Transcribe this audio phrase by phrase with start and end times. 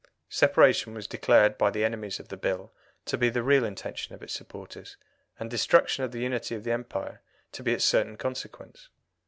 [0.31, 2.73] Separation was declared by the enemies of the Bill
[3.05, 4.97] to be the real intention of its supporters,
[5.39, 8.89] and destruction of the unity of the Empire to be its certain consequence.